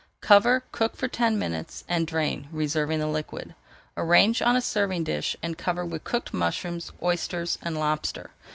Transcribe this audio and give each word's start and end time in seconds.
Cover, 0.21 0.63
cook 0.71 0.95
for 0.97 1.07
ten 1.07 1.37
minutes, 1.37 1.83
and 1.87 2.07
drain, 2.07 2.49
reserving 2.51 2.97
the 2.97 3.05
liquid. 3.05 3.53
Arrange 3.95 4.41
on 4.41 4.55
a 4.55 4.59
serving 4.61 5.03
dish 5.03 5.37
and 5.43 5.59
cover 5.59 5.85
with 5.85 6.03
cooked 6.03 6.33
mushrooms, 6.33 6.91
oysters, 7.03 7.59
and 7.61 7.77
lobster. 7.77 8.31